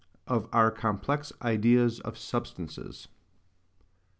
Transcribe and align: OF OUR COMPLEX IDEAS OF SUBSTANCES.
OF 0.25 0.49
OUR 0.51 0.71
COMPLEX 0.71 1.31
IDEAS 1.43 1.99
OF 1.99 2.17
SUBSTANCES. 2.17 3.07